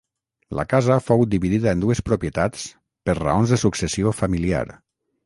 La 0.59 0.63
casa 0.69 0.95
fou 1.09 1.19
dividida 1.33 1.69
en 1.77 1.83
dues 1.83 2.01
propietats 2.07 2.63
per 3.11 3.15
raons 3.19 3.55
de 3.55 3.61
successió 3.65 4.15
familiar. 4.23 4.65